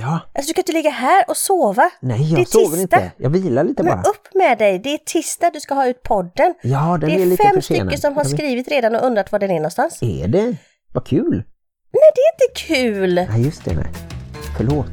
[0.00, 0.20] Ja.
[0.34, 1.90] Alltså du kan inte ligga här och sova.
[2.00, 2.80] Nej, Det är jag sover tisdag.
[2.82, 3.12] inte.
[3.16, 4.10] Jag vilar lite Men bara.
[4.10, 6.54] upp med dig, det är tisdag du ska ha ut podden.
[6.62, 7.86] Ja, den det är, är lite fem försenad.
[7.86, 9.98] stycken som har skrivit redan och undrat var den är någonstans.
[10.02, 10.56] Är det?
[10.92, 11.44] Vad kul!
[11.92, 13.14] Nej, det är inte kul!
[13.30, 13.74] Nej, just det.
[13.74, 13.86] Nej.
[14.56, 14.86] Förlåt.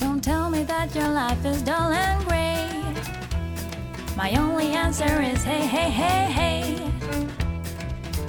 [0.00, 1.74] Don't tell me that your life is dull
[2.08, 2.56] and grey.
[4.16, 6.76] My only answer is hey, hey, hey, hey.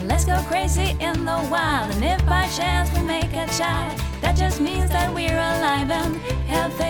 [0.07, 4.38] Let's go crazy in the wild, and if by chance we make a child, that
[4.39, 6.15] just means that we're alive and
[6.47, 6.88] healthy.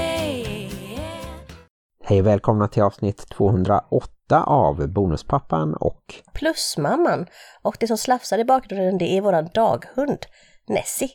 [2.03, 7.25] Hej och välkomna till avsnitt 208 av Bonuspappan och Plusmamman.
[7.61, 10.19] Och det som slafsar i bakgrunden det är våran daghund,
[10.67, 11.09] Nessie.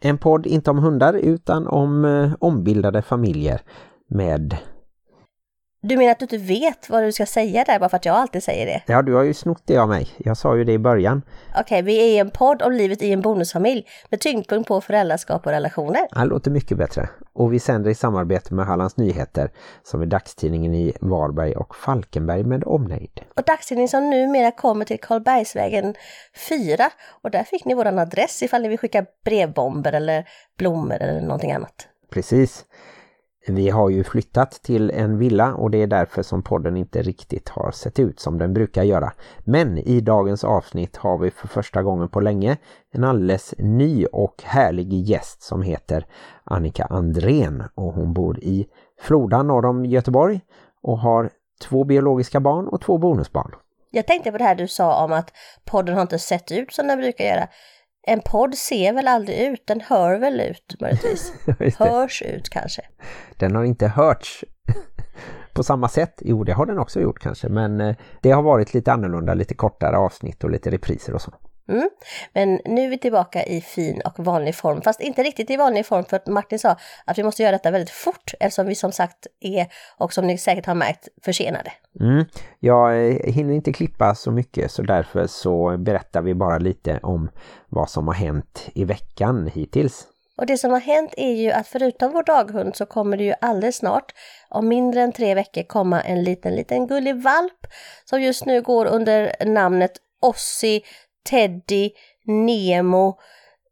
[0.00, 3.60] en podd inte om hundar utan om eh, ombildade familjer
[4.10, 4.56] med...
[5.86, 8.16] Du menar att du inte vet vad du ska säga där bara för att jag
[8.16, 8.82] alltid säger det?
[8.86, 10.08] Ja, du har ju snott det av mig.
[10.18, 11.22] Jag sa ju det i början.
[11.60, 15.52] Okej, vi är en podd om livet i en bonusfamilj med tyngdpunkt på föräldraskap och
[15.52, 16.06] relationer.
[16.14, 17.08] Det låter mycket bättre.
[17.32, 19.50] Och vi sänder i samarbete med Hallands Nyheter
[19.82, 23.20] som är dagstidningen i Varberg och Falkenberg med omnejd.
[23.36, 25.94] Och dagstidning som numera kommer till Karlbergsvägen
[26.48, 26.90] 4.
[27.22, 31.52] Och där fick ni våran adress ifall ni vill skicka brevbomber eller blommor eller någonting
[31.52, 31.88] annat.
[32.10, 32.64] Precis.
[33.46, 37.48] Vi har ju flyttat till en villa och det är därför som podden inte riktigt
[37.48, 39.12] har sett ut som den brukar göra.
[39.38, 42.56] Men i dagens avsnitt har vi för första gången på länge
[42.90, 46.06] en alldeles ny och härlig gäst som heter
[46.44, 48.66] Annika Andrén och hon bor i
[49.00, 50.40] Floda norr om Göteborg
[50.82, 51.30] och har
[51.62, 53.54] två biologiska barn och två bonusbarn.
[53.90, 55.32] Jag tänkte på det här du sa om att
[55.64, 57.48] podden har inte sett ut som den brukar göra.
[58.06, 61.32] En podd ser väl aldrig ut, den hör väl ut möjligtvis.
[61.78, 62.82] Hörs ut kanske.
[63.36, 64.44] Den har inte hörts
[65.52, 66.22] på samma sätt.
[66.24, 67.48] Jo, det har den också gjort kanske.
[67.48, 71.32] Men eh, det har varit lite annorlunda, lite kortare avsnitt och lite repriser och så.
[71.68, 71.88] Mm.
[72.32, 75.86] Men nu är vi tillbaka i fin och vanlig form, fast inte riktigt i vanlig
[75.86, 78.92] form för att Martin sa att vi måste göra detta väldigt fort eftersom vi som
[78.92, 81.72] sagt är, och som ni säkert har märkt, försenade.
[82.00, 82.24] Mm.
[82.60, 87.30] Jag eh, hinner inte klippa så mycket så därför så berättar vi bara lite om
[87.68, 90.06] vad som har hänt i veckan hittills.
[90.36, 93.34] Och det som har hänt är ju att förutom vår daghund så kommer det ju
[93.40, 94.12] alldeles snart,
[94.48, 97.66] om mindre än tre veckor, komma en liten, liten gullig valp
[98.04, 99.92] som just nu går under namnet
[100.24, 100.82] Ossi,
[101.30, 101.90] Teddy,
[102.26, 103.18] Nemo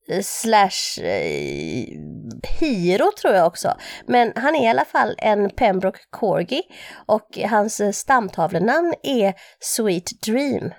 [0.08, 1.86] eh, slash eh,
[2.60, 3.74] Hiro tror jag också.
[4.06, 6.62] Men han är i alla fall en Pembroke Corgi
[7.06, 10.70] och hans eh, stamtavlenamn är Sweet Dream.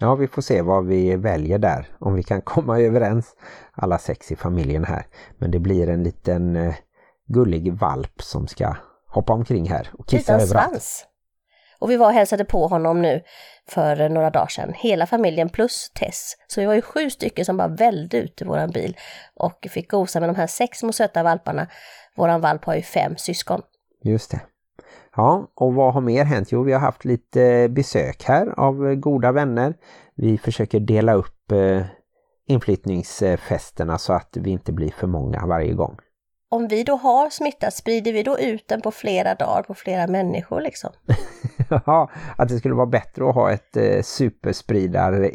[0.00, 1.86] Ja, vi får se vad vi väljer där.
[1.98, 3.36] Om vi kan komma överens
[3.72, 5.06] alla sex i familjen här.
[5.38, 6.74] Men det blir en liten eh,
[7.26, 8.76] gullig valp som ska
[9.08, 10.70] hoppa omkring här och kissa Utan överallt.
[10.70, 11.04] svans.
[11.78, 13.22] Och vi var och hälsade på honom nu
[13.68, 14.72] för några dagar sedan.
[14.76, 16.36] Hela familjen plus Tess.
[16.46, 18.96] Så vi var ju sju stycken som bara välde ut i våran bil
[19.34, 21.66] och fick gosa med de här sex små söta valparna.
[22.16, 23.62] Våran valp har ju fem syskon.
[24.02, 24.40] Just det.
[25.16, 26.52] Ja, och vad har mer hänt?
[26.52, 29.74] Jo, vi har haft lite besök här av goda vänner.
[30.14, 31.82] Vi försöker dela upp eh,
[32.46, 35.96] inflyttningsfesterna så att vi inte blir för många varje gång.
[36.50, 40.06] Om vi då har smittat, sprider vi då ut den på flera dagar på flera
[40.06, 40.90] människor liksom?
[41.86, 45.30] Ja, att det skulle vara bättre att ha ett eh, superspridar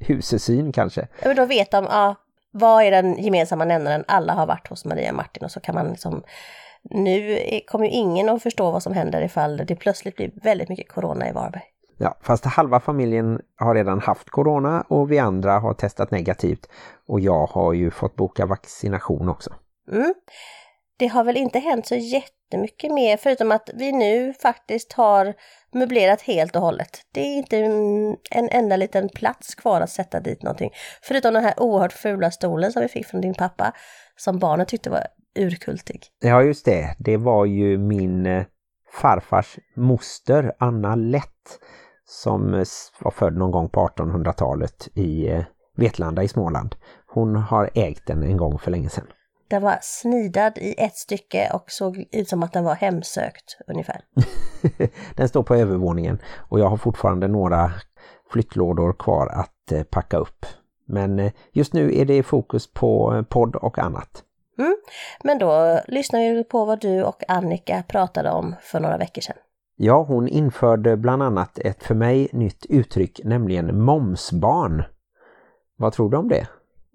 [0.00, 1.00] husesyn kanske.
[1.00, 2.14] Ja, men då vet de, ja,
[2.50, 4.04] vad är den gemensamma nämnaren?
[4.08, 6.22] Alla har varit hos Maria och Martin och så kan man liksom
[6.90, 10.92] nu kommer ju ingen att förstå vad som händer ifall det plötsligt blir väldigt mycket
[10.92, 11.62] corona i Varberg.
[11.98, 16.68] Ja, fast halva familjen har redan haft corona och vi andra har testat negativt.
[17.06, 19.50] Och jag har ju fått boka vaccination också.
[19.92, 20.14] Mm.
[20.98, 25.34] Det har väl inte hänt så jättemycket mer förutom att vi nu faktiskt har
[25.72, 27.00] möblerat helt och hållet.
[27.12, 30.70] Det är inte en, en enda liten plats kvar att sätta dit någonting.
[31.02, 33.72] Förutom den här oerhört fula stolen som vi fick från din pappa
[34.16, 35.06] som barnen tyckte var
[35.38, 36.02] urkultig.
[36.20, 38.44] Ja just det, det var ju min eh,
[38.92, 41.58] farfars moster Anna Lätt
[42.04, 42.64] som eh,
[43.00, 45.44] var född någon gång på 1800-talet i eh,
[45.76, 46.74] Vetlanda i Småland.
[47.06, 49.06] Hon har ägt den en gång för länge sedan.
[49.48, 54.00] Den var snidad i ett stycke och såg ut som att den var hemsökt ungefär.
[55.16, 57.72] den står på övervåningen och jag har fortfarande några
[58.32, 60.46] flyttlådor kvar att eh, packa upp.
[60.86, 64.22] Men eh, just nu är det fokus på eh, podd och annat.
[64.58, 64.76] Mm.
[65.24, 69.36] Men då lyssnar vi på vad du och Annika pratade om för några veckor sedan.
[69.76, 74.84] Ja, hon införde bland annat ett för mig nytt uttryck, nämligen momsbarn.
[75.76, 76.46] Vad tror du om det?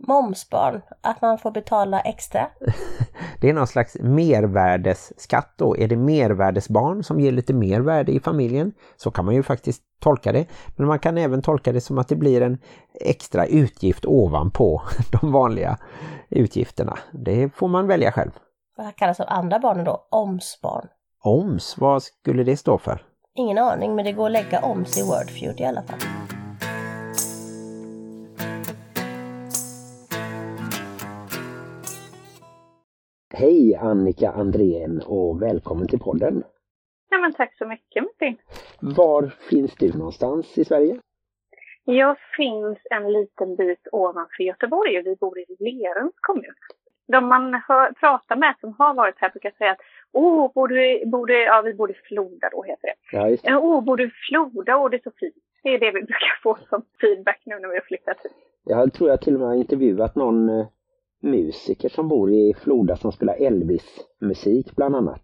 [0.08, 2.48] Momsbarn, att man får betala extra.
[3.42, 5.78] Det är någon slags mervärdesskatt då.
[5.78, 8.74] Är det mervärdesbarn som ger lite mer värde i familjen?
[8.98, 10.46] Så kan man ju faktiskt tolka det.
[10.76, 12.58] Men man kan även tolka det som att det blir en
[12.94, 14.82] extra utgift ovanpå
[15.22, 15.78] de vanliga
[16.30, 16.98] utgifterna.
[17.12, 18.32] Det får man välja själv.
[18.78, 20.08] Vad kallas de andra barnen då?
[20.10, 20.88] Omsbarn.
[21.24, 23.04] OMS, vad skulle det stå för?
[23.36, 26.00] Ingen aning, men det går att lägga oms i Wordfeud i alla fall.
[33.34, 36.44] Hej Annika Andrén och välkommen till podden.
[37.10, 38.38] Ja, men tack så mycket Martin.
[38.80, 41.00] Var finns du någonstans i Sverige?
[41.86, 46.54] Jag finns en liten bit ovanför Göteborg vi bor i Lerums kommun.
[47.08, 49.82] De man hör, pratar med som har varit här brukar säga att
[50.12, 53.18] åh, bor du, bor du, ja vi bor i Floda då heter det.
[53.18, 53.56] Ja, just det.
[53.58, 54.78] Åh, bor du i Floda?
[54.78, 55.36] Åh, det är så fint.
[55.64, 58.34] Det är det vi brukar få som feedback nu när vi har flyttat hit.
[58.64, 60.66] Jag tror jag till och med har intervjuat någon eh,
[61.22, 65.24] musiker som bor i Floda som spelar Elvis-musik bland annat.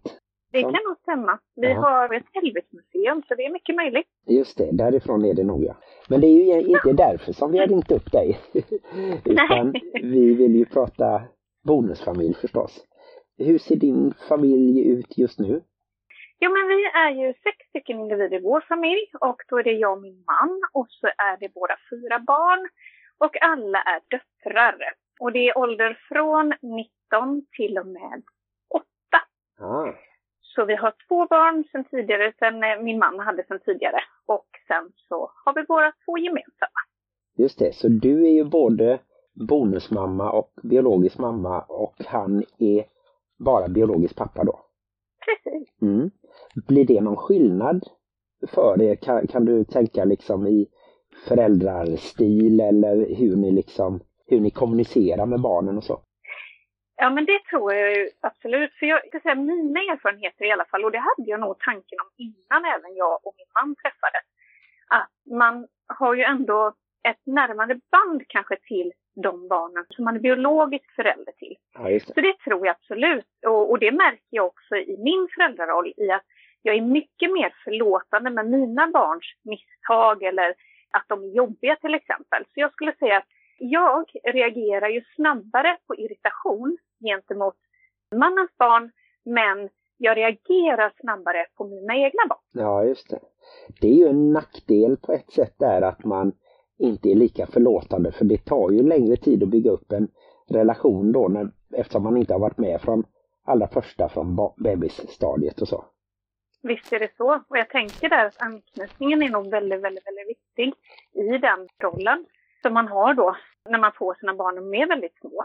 [0.52, 1.38] Det kan nog stämma.
[1.56, 1.80] Vi Ja.
[1.80, 4.06] har ett Elvis-museum så det är mycket möjligt.
[4.26, 5.76] Just det, därifrån är det nog ja.
[6.08, 8.38] Men det är ju inte därför som vi har ringt upp dig.
[9.24, 9.82] Utan Nej.
[10.02, 11.22] vi vill ju prata
[11.66, 12.84] bonusfamilj förstås.
[13.38, 15.62] Hur ser din familj ut just nu?
[16.40, 19.72] Jo, men vi är ju sex stycken individer i vår familj och då är det
[19.72, 22.68] jag och min man och så är det våra fyra barn
[23.18, 24.76] och alla är döttrar.
[25.20, 28.22] Och det är ålder från 19 till och med
[28.74, 28.84] 8.
[29.60, 29.92] Ah,
[30.40, 34.46] Så vi har två barn sen tidigare, sen eh, min man hade sen tidigare och
[34.68, 36.80] sen så har vi våra två gemensamma.
[37.36, 38.98] just det, så du är ju både
[39.48, 42.84] bonusmamma och biologisk mamma och han är
[43.44, 44.60] bara biologisk pappa då.
[45.26, 45.82] Precis.
[45.82, 46.10] Mm.
[46.68, 47.84] Blir det någon skillnad
[48.48, 48.96] för er?
[48.96, 50.66] Kan, kan du tänka liksom i
[51.28, 56.00] föräldrarstil eller hur ni liksom hur ni kommunicerar med barnen och så?
[56.96, 58.74] Ja, men det tror jag ju absolut.
[58.74, 61.98] För jag ska säga mina erfarenheter i alla fall, och det hade jag nog tanken
[62.04, 64.24] om innan även jag och min man träffades.
[64.88, 66.74] Att man har ju ändå
[67.08, 68.92] ett närmande band kanske till
[69.22, 71.56] de barnen som man är biologisk förälder till.
[71.74, 72.06] Ja, det.
[72.06, 73.26] Så det tror jag absolut.
[73.46, 76.24] Och, och det märker jag också i min föräldraroll i att
[76.62, 80.54] jag är mycket mer förlåtande med mina barns misstag eller
[80.90, 82.44] att de är jobbiga till exempel.
[82.44, 83.28] Så jag skulle säga att
[83.58, 87.56] jag reagerar ju snabbare på irritation gentemot
[88.14, 88.90] mannens barn,
[89.24, 92.38] men jag reagerar snabbare på mina egna barn.
[92.52, 93.18] Ja, just det.
[93.80, 96.32] Det är ju en nackdel på ett sätt där att man
[96.78, 100.08] inte är lika förlåtande för det tar ju längre tid att bygga upp en
[100.48, 103.04] relation då när, eftersom man inte har varit med från
[103.44, 105.84] allra första från bebisstadiet och så.
[106.62, 107.42] Visst är det så.
[107.48, 110.74] Och jag tänker där att anknytningen är nog väldigt, väldigt, väldigt viktig
[111.14, 112.26] i den rollen
[112.68, 113.36] som man har då
[113.68, 115.44] när man får sina barn de är väldigt små.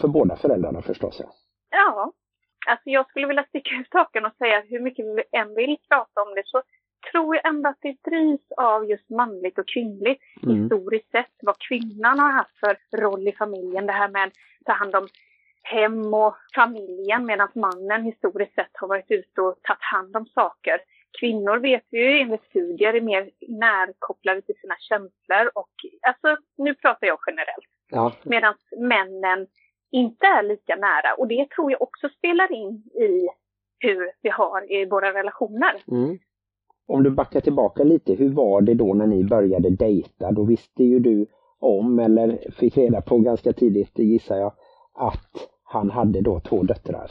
[0.00, 1.20] För båda föräldrarna förstås.
[1.20, 1.28] Ja.
[1.70, 2.12] Ja,
[2.68, 6.22] alltså jag skulle vilja sticka ut hakan och säga hur mycket vi än vill prata
[6.22, 6.62] om det så
[7.12, 10.62] tror jag ändå att det drivs av just manligt och kvinnligt Mm.
[10.62, 11.34] historiskt sett.
[11.42, 13.86] Vad kvinnan har haft för roll i familjen.
[13.86, 14.32] Det här med att
[14.66, 15.08] ta hand om
[15.62, 20.78] hem och familjen medan mannen historiskt sett har varit ute och tagit hand om saker.
[21.20, 25.70] Kvinnor vet vi ju enligt studier är mer närkopplade till sina känslor och
[26.06, 29.46] alltså nu pratar jag generellt Ja, medan männen
[29.90, 31.14] inte är lika nära.
[31.18, 33.28] Och det tror jag också spelar in i
[33.78, 35.82] hur vi har i våra relationer.
[35.90, 36.18] Mm.
[36.86, 40.32] Om du backar tillbaka lite, hur var det då när ni började dejta?
[40.32, 41.26] Då visste ju du
[41.58, 44.52] om, eller fick reda på ganska tidigt gissar jag,
[44.94, 47.10] att han hade då två döttrar.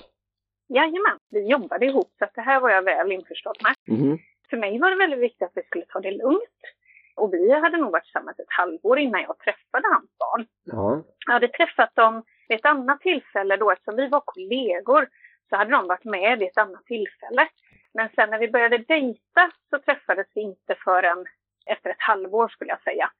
[0.75, 3.97] Jajamän, vi jobbade ihop så att det här var jag väl införstådd med.
[3.99, 4.17] Mhm.
[4.49, 6.59] För mig var det väldigt viktigt att vi skulle ta det lugnt.
[7.15, 10.45] Och vi hade nog varit tillsammans ett halvår innan jag träffade hans barn.
[10.63, 15.07] Ja, Jag hade träffat dem vid ett annat tillfälle då, eftersom vi var kollegor,
[15.49, 17.47] så hade de varit med vid ett annat tillfälle.
[17.93, 21.25] Men sen när vi började dejta så träffades vi inte förrän
[21.65, 23.11] efter ett halvår skulle jag säga.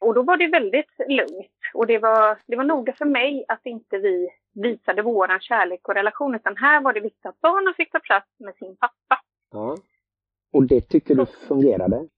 [0.00, 1.57] Och då var det väldigt lugnt.
[1.74, 5.94] Och det var, det var noga för mig att inte vi visade våran kärlek och
[5.94, 9.20] relation, utan här var det viktigt att barnen fick ta plats med sin pappa.
[9.52, 9.76] ja.
[10.52, 12.08] Och det tycker du fungerade?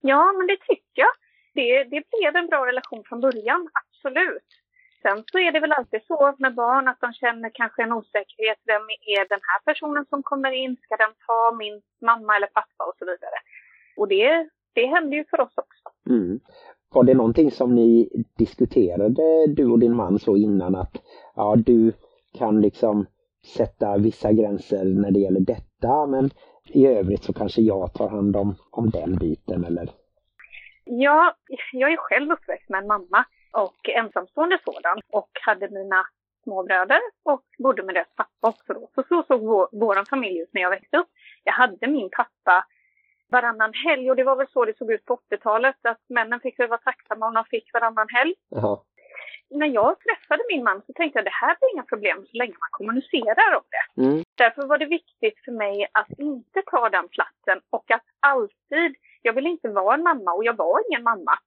[0.00, 1.14] Ja, men det tycker jag.
[1.54, 4.48] Det, det blev en bra relation från början, absolut.
[5.02, 8.58] Sen så är det väl alltid så med barn att de känner kanske en osäkerhet.
[8.64, 10.76] Vem är den här personen som kommer in?
[10.76, 13.38] Ska den ta min mamma eller pappa och så vidare?
[13.96, 16.10] Och det, det händer ju för oss också.
[16.10, 16.40] Mm.
[16.96, 21.02] Var det någonting som ni diskuterade, du och din man, så innan att
[21.34, 21.92] ja, du
[22.38, 23.06] kan liksom
[23.56, 26.30] sätta vissa gränser när det gäller detta, men
[26.66, 29.88] i övrigt så kanske jag tar hand om, om den biten eller?
[30.84, 31.34] Ja,
[31.72, 36.06] jag är själv uppväxt med en mamma och ensamstående sådan och hade mina
[36.42, 38.88] småbröder och bodde med deras pappa också då.
[38.94, 41.08] Så så såg vår, vår familj ut när jag växte upp.
[41.44, 42.66] Jag hade min pappa
[43.28, 46.58] varannan helg och det var väl så det såg ut på 80-talet att männen fick
[46.58, 48.34] väl vara tacksamma om de fick varannan helg.
[48.48, 48.78] Jaha.
[49.50, 52.52] när jag träffade min man så tänkte jag det här blir inga problem så länge
[52.52, 54.02] man kommunicerar om det.
[54.02, 54.24] Mm.
[54.34, 59.32] Därför var det viktigt för mig att inte ta den platsen och att alltid, jag
[59.32, 61.38] ville inte vara en mamma och jag var ingen mamma.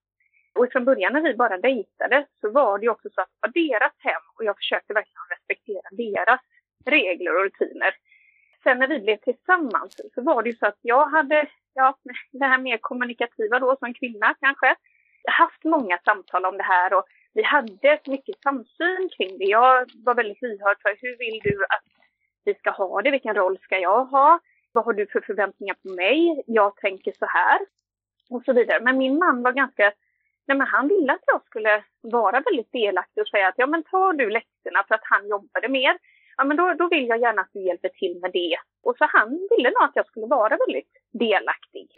[0.54, 3.48] Och från början när vi bara dejtade så var det ju också så att det
[3.48, 6.40] var deras hem och jag försökte verkligen respektera deras
[6.84, 7.94] regler och rutiner.
[8.62, 11.98] Sen när vi blev tillsammans så var det ju så att jag hade, ja,
[12.32, 14.66] det här mer kommunikativa då som kvinna kanske,
[15.22, 19.44] Jag har haft många samtal om det här och vi hade mycket samsyn kring det.
[19.44, 21.84] Jag var väldigt lyhörd för hur vill du att
[22.44, 23.10] vi ska ha det?
[23.10, 24.40] Vilken roll ska jag ha?
[24.72, 26.42] Vad har du för förväntningar på mig?
[26.46, 27.60] Jag tänker så här.
[28.30, 28.80] Och så vidare.
[28.80, 29.92] Men min man var ganska
[30.50, 33.82] Nej, men han ville att jag skulle vara väldigt delaktig och säga att ja men
[33.82, 35.98] tar du läxorna för att han jobbade mer,
[36.40, 38.56] ja men då, då vill jag gärna att du hjälper till med det.
[38.82, 41.88] Och så han ville nog att jag skulle vara väldigt delaktig.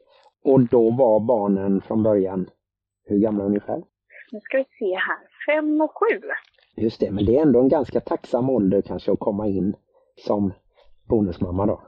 [0.45, 2.51] Och då var barnen från början
[3.05, 3.83] hur gamla ungefär?
[4.33, 6.21] Nu ska vi se här, fem och sju.
[6.77, 9.77] Just det, men det är ändå en ganska tacksam ålder kanske att komma in
[10.17, 10.53] som
[11.09, 11.83] bonusmamma då?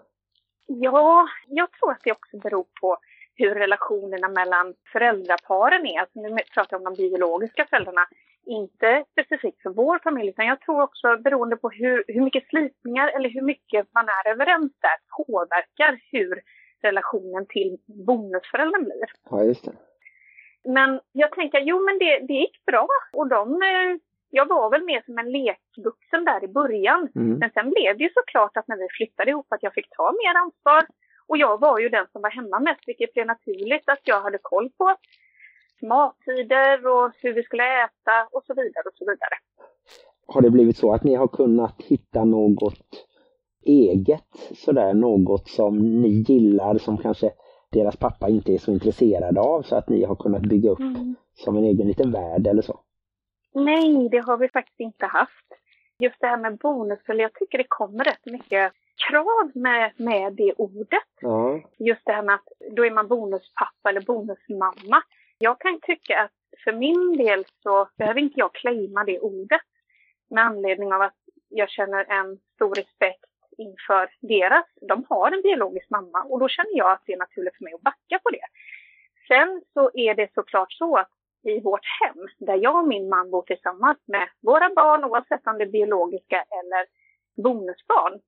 [0.66, 2.96] Ja, jag tror att det också beror på
[3.34, 6.00] hur relationerna mellan föräldraparen är.
[6.00, 8.06] Alltså nu pratar jag om de biologiska föräldrarna,
[8.46, 13.08] inte specifikt för vår familj, utan jag tror också beroende på hur, hur mycket slitningar
[13.08, 16.42] eller hur mycket man är överens där påverkar hur
[16.82, 19.06] relationen till bonusföräldern blir.
[19.30, 19.72] Ja, just det.
[20.64, 23.96] Men jag tänker, jo men det, det gick bra och de eh,
[24.30, 27.08] jag var väl mer som en lekvuxen där i början.
[27.14, 27.38] Mm.
[27.38, 30.12] Men sen blev det ju såklart att när vi flyttade ihop att jag fick ta
[30.12, 30.86] mer ansvar.
[31.26, 34.38] Och jag var ju den som var hemma mest, vilket blev naturligt att jag hade
[34.42, 34.96] koll på
[35.88, 39.36] mattider och hur vi skulle äta och så vidare och så vidare.
[40.26, 43.06] Har det blivit så att ni har kunnat hitta något
[43.62, 47.30] eget sådär, något som ni gillar som kanske
[47.72, 51.14] deras pappa inte är så intresserad av så att ni har kunnat bygga upp mm.
[51.34, 52.80] som en egen liten värld eller så?
[53.54, 55.48] Nej, det har vi faktiskt inte haft.
[55.98, 58.72] Just det här med bonusfölj, jag tycker det kommer rätt mycket
[59.08, 61.10] krav med, med det ordet.
[61.20, 61.60] Ja.
[61.78, 65.02] Just det här med att då är man bonuspappa eller bonusmamma.
[65.38, 66.32] Jag kan tycka att
[66.64, 69.60] för min del så behöver inte jag claima det ordet
[70.30, 71.16] med anledning av att
[71.48, 74.66] jag känner en stor respekt inför deras.
[74.88, 77.74] De har en biologisk mamma och då känner jag att det är naturligt för mig
[77.74, 78.46] att backa på det.
[79.28, 81.10] Sen så är det såklart så att
[81.42, 85.58] i vårt hem, där jag och min man bor tillsammans med våra barn, oavsett om
[85.58, 86.86] det är biologiska eller
[87.42, 88.20] bonusbarn,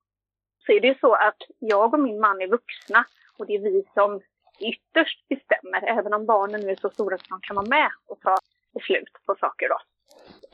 [0.67, 3.05] så är det så att jag och min man är vuxna
[3.39, 4.21] och det är vi som
[4.61, 8.21] ytterst bestämmer, även om barnen nu är så stora att de kan vara med och
[8.21, 8.37] ta
[8.75, 9.79] beslut på saker då.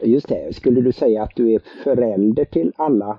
[0.06, 3.18] Just det, skulle du säga att du är förälder till alla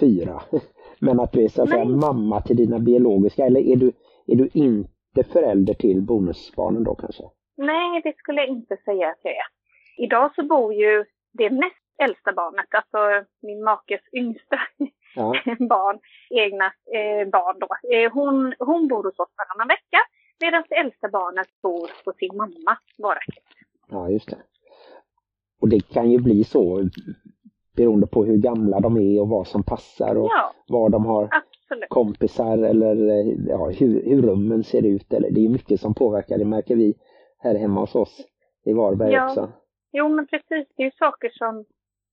[0.00, 0.42] fyra?
[0.98, 3.92] Men att du är så att säga mamma till dina biologiska, eller är du,
[4.26, 7.22] är du inte förälder till bonusbarnen då kanske?
[7.56, 9.46] Nej, det skulle jag inte säga att jag är.
[9.96, 14.58] Idag så bor ju det näst äldsta barnet, alltså min makes yngsta
[15.14, 15.32] ja.
[15.68, 15.98] barn,
[16.30, 17.96] egna eh, barn då.
[17.96, 19.98] Eh, hon, hon bor hos oss varannan vecka
[20.44, 23.46] medan det äldsta barnet bor hos sin mamma varaktigt.
[23.88, 24.42] Ja, just det.
[25.60, 26.88] Och det kan ju bli så
[27.76, 31.28] beroende på hur gamla de är och vad som passar och ja, var de har
[31.32, 31.88] absolut.
[31.88, 32.94] kompisar eller
[33.48, 35.12] ja, hur, hur rummen ser ut.
[35.12, 36.94] Eller, det är mycket som påverkar, det märker vi
[37.38, 38.20] här hemma hos oss
[38.64, 39.28] i Varberg ja.
[39.28, 39.52] också.
[39.92, 40.66] Jo, men precis.
[40.76, 41.64] Det är ju saker som,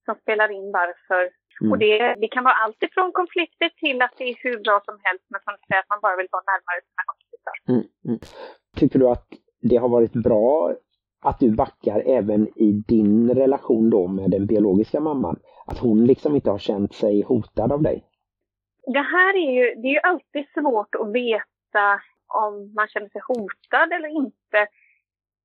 [0.04, 1.30] som spelar in varför.
[1.60, 1.72] Mm.
[1.72, 4.98] Och det, det kan vara allt ifrån konflikter till att det är hur bra som
[5.02, 7.21] helst, men som säger, att man bara vill vara närmare sina kompisar.
[7.68, 8.18] Mm, mm.
[8.76, 9.26] Tycker du att
[9.62, 10.72] det har varit bra
[11.24, 15.40] att du backar även i din relation då med den biologiska mamman?
[15.66, 18.04] Att hon liksom inte har känt sig hotad av dig?
[18.86, 22.00] Det här är ju, det är ju alltid svårt att veta
[22.44, 24.68] om man känner sig hotad eller inte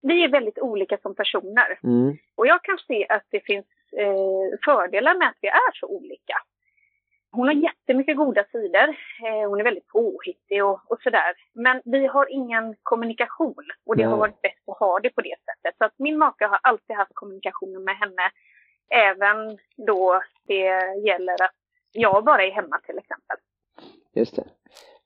[0.01, 1.79] vi är väldigt olika som personer.
[1.83, 2.17] Mm.
[2.35, 3.65] Och jag kan se att det finns
[3.97, 6.35] eh, fördelar med att vi är så olika.
[7.37, 8.87] Hon har jättemycket goda sidor.
[9.25, 11.31] Eh, hon är väldigt påhittig och, och sådär.
[11.53, 14.11] Men vi har ingen kommunikation och det Nej.
[14.11, 15.77] har varit bäst att ha det på det sättet.
[15.77, 18.25] Så att min maka har alltid haft kommunikation med henne.
[18.89, 20.65] Även då det
[21.07, 21.55] gäller att
[21.91, 23.37] jag bara är hemma till exempel.
[24.13, 24.47] Just det.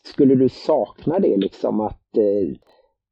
[0.03, 2.57] Skulle du sakna det liksom att eh,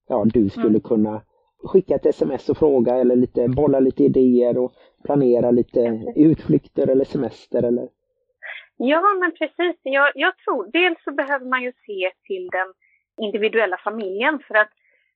[0.08, 0.82] ja, du skulle mm.
[0.82, 1.22] kunna
[1.64, 4.74] skicka ett sms och fråga eller lite, bolla lite idéer och
[5.04, 7.90] planera lite utflykter eller semester eller?
[8.82, 9.76] Ja, men precis.
[9.84, 12.74] Jag, jag tror dels så behöver man ju se till den
[13.22, 14.70] individuella familjen för att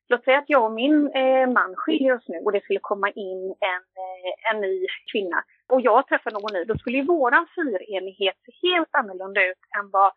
[0.09, 3.09] låt säga att jag och min eh, man skiljer oss nu och det skulle komma
[3.09, 7.47] in en, eh, en ny kvinna och jag träffar någon ny, då skulle ju våran
[7.55, 10.11] fyrenighet se helt annorlunda ut än vad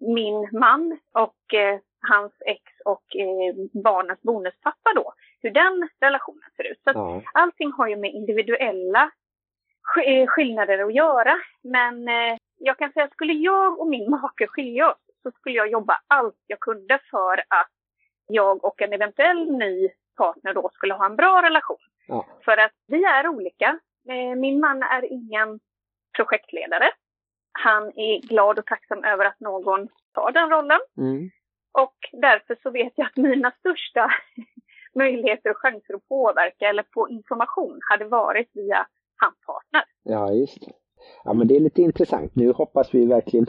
[0.00, 6.70] min man och eh, hans ex och eh, barnens bonuspappa då, hur den relationen ser
[6.70, 6.80] ut.
[6.84, 7.22] Så ja.
[7.34, 9.10] allting har ju med individuella
[10.06, 11.34] eh, skillnader att göra.
[11.62, 15.70] Men eh, jag kan säga, skulle jag och min make skilja oss så skulle jag
[15.70, 17.70] jobba allt jag kunde för att
[18.26, 21.76] jag och en eventuell ny partner då skulle ha en bra relation.
[22.06, 22.26] Ja.
[22.44, 23.78] För att vi är olika.
[24.08, 25.60] Eh, Min man är ingen
[26.16, 26.90] projektledare.
[27.52, 30.80] Han är glad och tacksam över att någon tar den rollen.
[30.98, 31.30] Mm.
[31.72, 34.10] Och därför så vet jag att mina största
[34.94, 39.84] möjligheter och chanser att påverka eller få information hade varit via hans partner.
[40.02, 40.81] Ja, just det.
[41.24, 42.34] Ja, men det är lite intressant.
[42.34, 43.46] Nu hoppas vi verkligen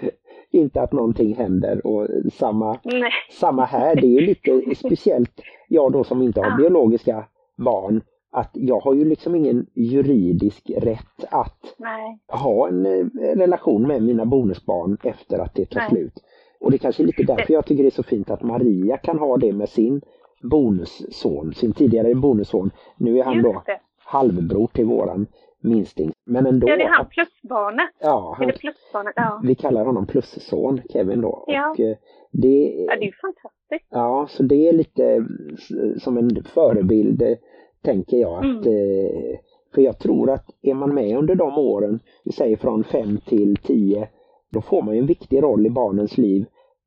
[0.50, 3.12] inte att någonting händer och samma, Nej.
[3.30, 3.94] samma här.
[3.94, 7.24] Det är ju lite speciellt, jag då som inte har biologiska
[7.56, 8.02] barn,
[8.32, 12.18] att jag har ju liksom ingen juridisk rätt att Nej.
[12.28, 15.90] ha en eh, relation med mina bonusbarn efter att det tar Nej.
[15.90, 16.14] slut.
[16.60, 19.18] Och det kanske är lite därför jag tycker det är så fint att Maria kan
[19.18, 20.00] ha det med sin
[20.42, 22.70] bonusson, sin tidigare bonusson.
[22.96, 23.62] Nu är han då
[24.04, 25.26] halvbror till våran
[25.62, 26.12] minsting.
[26.26, 26.68] Men ändå.
[26.68, 27.90] Ja, det är han plusbarnet.
[28.00, 29.12] ja, Är han, det plusbarnet?
[29.16, 29.40] Ja.
[29.44, 31.44] vi kallar honom plusson, Kevin då.
[31.46, 31.70] Ja.
[31.70, 31.96] Och, eh,
[32.32, 33.88] det, ja, det är ju fantastiskt.
[33.90, 37.36] Ja, så det är lite s- som en förebild, eh,
[37.82, 38.38] tänker jag.
[38.38, 38.56] att Mm.
[38.58, 39.38] eh,
[39.74, 43.56] För jag tror att är man med under de åren, vi säger från 5 till
[43.56, 44.08] 10,
[44.52, 46.44] då får man ju en viktig roll i barnens liv.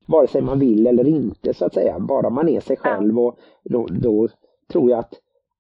[0.08, 3.20] Vare sig man vill eller inte så att säga, bara man är sig själv.
[3.20, 4.27] Och då, då
[4.72, 5.13] tror jag att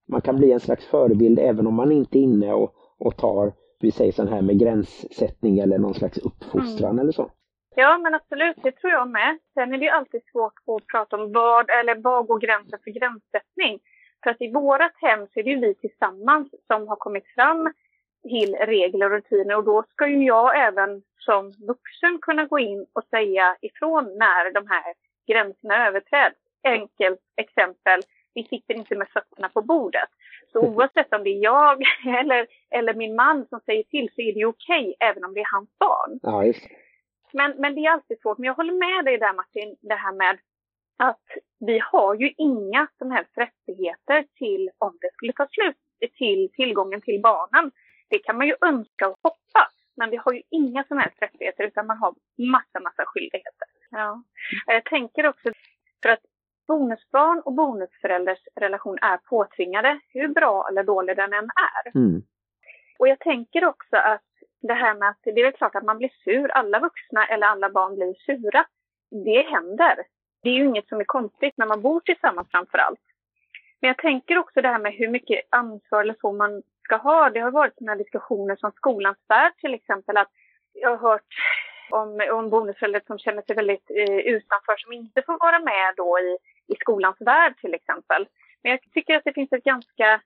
[0.09, 2.73] man kan bli en slags förebild även om man inte är inne och,
[3.05, 6.99] och tar, vi säger sån här med gränssättning eller någon slags uppfostran Mm.
[6.99, 7.31] eller så.
[7.75, 9.39] Ja, men absolut, det tror jag med.
[9.53, 12.91] Sen är det ju alltid svårt att prata om vad, eller vad går gränsen för
[12.91, 13.79] gränssättning?
[14.23, 17.73] För att i vårat hem så är det ju vi tillsammans som har kommit fram
[18.29, 22.85] till regler och rutiner och då ska ju jag även som vuxen kunna gå in
[22.93, 24.93] och säga ifrån när de här
[25.27, 26.37] gränserna överträds.
[26.63, 27.99] Enkelt exempel,
[28.33, 30.09] vi sitter inte med fötterna på bordet.
[30.51, 31.81] Så oavsett om det är jag
[32.19, 35.53] eller, eller min man som säger till så är det okej även om det är
[35.55, 36.19] hans barn.
[36.21, 36.67] Ja, just.
[37.33, 38.37] Men, men det är alltid svårt.
[38.37, 40.37] Men jag håller med dig där Martin, det här med
[40.97, 41.27] att
[41.59, 45.77] vi har ju inga som helst rättigheter till, om det skulle ta slut,
[46.17, 47.71] till tillgången till barnen.
[48.09, 49.73] Det kan man ju önska och hoppas.
[49.95, 53.67] Men vi har ju inga som helst rättigheter utan man har massa, massa skyldigheter.
[53.91, 54.23] Ja.
[54.65, 55.51] Jag tänker också,
[56.01, 56.23] för att
[56.67, 61.97] bonusbarn och bonusförälders relation är påtvingade, hur bra eller dålig den än är.
[61.97, 62.21] Mm.
[62.99, 64.21] Och jag tänker också att
[64.61, 66.51] det här med att det är klart att man blir sur.
[66.51, 68.65] Alla vuxna eller alla barn blir sura.
[69.25, 69.95] Det händer.
[70.43, 72.99] Det är ju inget som är konstigt när man bor tillsammans framför allt.
[73.81, 77.29] Men jag tänker också det här med hur mycket ansvar eller så man ska ha.
[77.29, 80.17] Det har varit sådana diskussioner som skolans värld till exempel.
[80.17, 80.31] att
[80.73, 81.33] Jag har hört
[81.93, 86.19] om, om bonusföräldrar som känner sig väldigt eh, utanför som inte får vara med då
[86.19, 86.37] i,
[86.73, 88.27] i skolans värld till exempel.
[88.63, 90.21] Men jag tycker att det finns ett ganska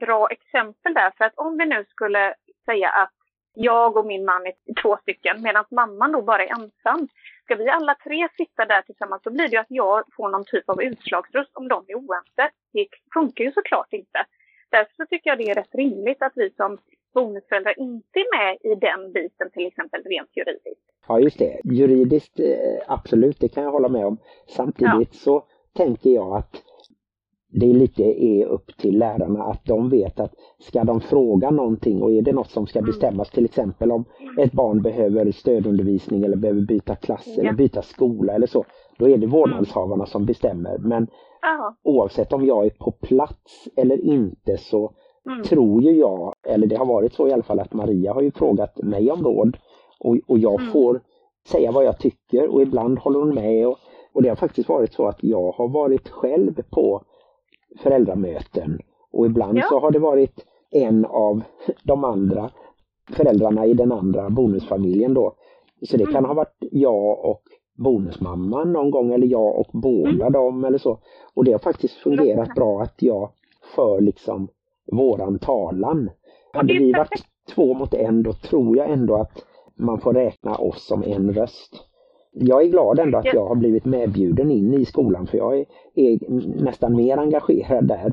[0.00, 1.12] bra exempel där.
[1.18, 2.34] För att om vi nu skulle
[2.66, 3.12] säga att
[3.54, 7.08] jag och min man är två stycken medan mamman då bara är ensam.
[7.44, 10.44] Ska vi alla tre sitta där tillsammans så blir det ju att jag får någon
[10.44, 12.50] typ av utslagsröst om de är oense.
[12.72, 14.24] Det funkar ju såklart inte.
[14.70, 16.78] Därför så tycker jag det är rätt rimligt att vi som
[17.14, 20.86] bonusföräldrar inte är med i den biten till exempel rent juridiskt.
[21.08, 21.60] Ja, just det.
[21.64, 22.46] Juridiskt, eh,
[22.88, 24.18] absolut, det kan jag hålla med om.
[24.48, 25.42] Samtidigt så
[25.76, 26.62] tänker jag att
[27.54, 32.02] det är lite är upp till lärarna att de vet att ska de fråga någonting
[32.02, 34.04] och är det något som ska bestämmas, till exempel om
[34.38, 37.42] ett barn behöver stödundervisning eller behöver byta klass Ja.
[37.42, 38.64] eller byta skola eller så,
[38.98, 40.78] då är det vårdnadshavarna som bestämmer.
[40.78, 41.06] Men
[41.42, 41.76] Ja.
[41.82, 44.94] oavsett om jag är på plats eller inte så
[45.26, 45.42] Mm.
[45.42, 48.30] tror ju jag, eller det har varit så i alla fall, att Maria har ju
[48.30, 49.56] frågat mig om råd
[50.00, 50.72] och, och jag Mm.
[50.72, 51.00] får
[51.48, 53.76] säga vad jag tycker och ibland håller hon med och,
[54.12, 57.02] och det har faktiskt varit så att jag har varit själv på
[57.82, 58.78] föräldramöten
[59.12, 59.66] och ibland Ja.
[59.68, 61.42] så har det varit en av
[61.84, 62.50] de andra
[63.10, 65.32] föräldrarna i den andra bonusfamiljen då.
[65.88, 66.24] Så det kan Mm.
[66.24, 67.42] ha varit jag och
[67.78, 70.32] bonusmamman någon gång eller jag och båda Mm.
[70.32, 70.98] dem eller så.
[71.34, 73.30] Och det har faktiskt fungerat bra att jag
[73.76, 74.48] för liksom
[74.92, 76.10] våran talan.
[76.52, 79.46] Hade vi varit två mot en då tror jag ändå att
[79.78, 81.88] man får räkna oss som en röst.
[82.32, 83.32] Jag är glad ändå att Ja.
[83.34, 86.18] jag har blivit medbjuden in i skolan för jag är, är
[86.64, 88.12] nästan mer engagerad där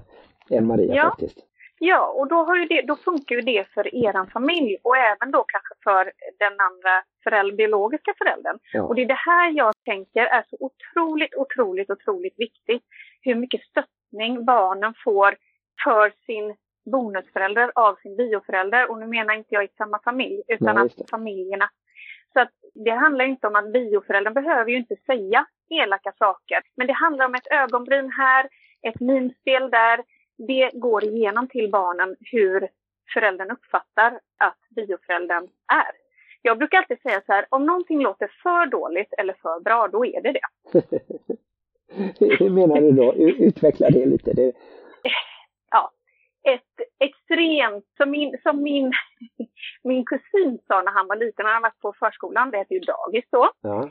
[0.50, 1.04] än Maria Ja.
[1.04, 1.38] faktiskt.
[1.82, 5.74] Ja, och då, det, då funkar ju det för eran familj och även då kanske
[5.84, 6.04] för
[6.40, 8.60] den andra föräldern, biologiska föräldern.
[8.74, 8.84] Ja.
[8.84, 12.84] Och det är det här jag tänker är så otroligt, otroligt, otroligt viktigt.
[13.22, 15.36] Hur mycket stöttning barnen får
[15.84, 16.56] för sin
[16.92, 18.92] bonusförälder av sin bioförälder.
[18.92, 21.70] Och nu menar inte jag i samma familj, utan Nej, att familjerna.
[22.34, 26.62] Så att det handlar inte om att bioföräldern behöver ju inte säga elaka saker.
[26.76, 28.50] Men det handlar om ett ögonbryn här,
[28.82, 30.04] ett minspel där.
[30.48, 32.70] Det går igenom till barnen hur
[33.14, 35.92] föräldern uppfattar att bioföräldern är.
[36.42, 40.06] Jag brukar alltid säga så här, om någonting låter för dåligt eller för bra, då
[40.06, 40.42] är det det.
[42.40, 43.14] Hur menar du då?
[43.16, 44.34] Utveckla det lite.
[44.34, 44.54] Det...
[46.44, 48.92] Ett extremt, som min, som min,
[49.84, 52.80] min kusin sa när han var liten, när han var på förskolan, det heter ju
[52.80, 53.52] dagis då.
[53.62, 53.90] Ja.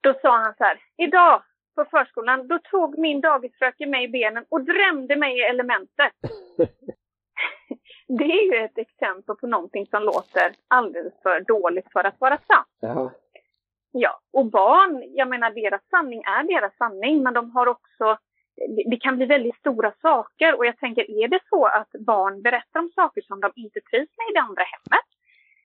[0.00, 1.42] Då sa han så här, idag
[1.74, 6.12] på förskolan, då tog min dagisfröken mig i benen och drämde mig i elementet.
[8.08, 12.38] det är ju ett exempel på någonting som låter alldeles för dåligt för att vara
[12.38, 12.76] sant.
[12.80, 13.10] Ja.
[13.98, 18.18] Ja, och barn, jag menar deras sanning är deras sanning, men de har också,
[18.90, 22.80] det kan bli väldigt stora saker och jag tänker, är det så att barn berättar
[22.80, 25.06] om saker som de inte trivs med i det andra hemmet,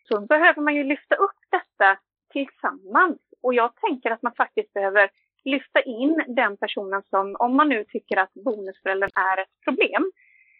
[0.07, 1.99] så behöver man ju lyfta upp detta
[2.31, 3.19] tillsammans.
[3.43, 5.09] Och jag tänker att man faktiskt behöver
[5.43, 10.11] lyfta in den personen som, om man nu tycker att bonusföräldern är ett problem,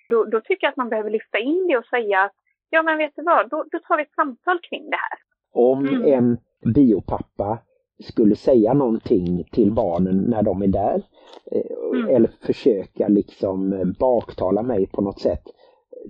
[0.09, 2.35] då, då, tycker jag att man behöver lyfta in det och säga att
[2.69, 5.19] ja men vet du vad, då, då tar vi ett samtal kring det här.
[5.53, 6.13] Om mm.
[6.13, 6.37] en
[6.73, 7.59] biopappa
[8.01, 11.03] skulle säga någonting till barnen när de är där
[11.51, 12.15] eh, mm.
[12.15, 15.43] eller försöka liksom eh, baktala mig på något sätt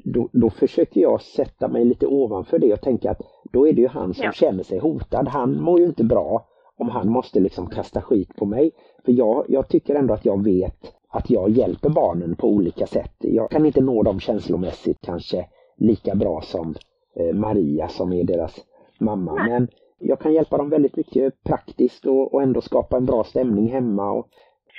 [0.03, 3.81] då, då, försöker jag sätta mig lite ovanför det och tänka att då är det
[3.81, 4.31] ju han som ja.
[4.31, 5.27] känner sig hotad.
[5.27, 8.71] Han mår ju inte bra om han måste liksom kasta skit på mig.
[9.05, 13.15] För jag, jag tycker ändå att jag vet att jag hjälper barnen på olika sätt.
[13.19, 15.45] Jag kan inte nå dem känslomässigt kanske
[15.77, 16.75] lika bra som
[17.15, 18.55] eh, Maria som är deras
[18.99, 19.33] mamma.
[19.33, 19.67] Men
[20.01, 24.11] jag kan hjälpa dem väldigt mycket praktiskt och, och ändå skapa en bra stämning hemma.
[24.11, 24.29] Och,